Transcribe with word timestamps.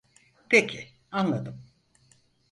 Peki, 0.49 0.93
anladım. 1.11 1.57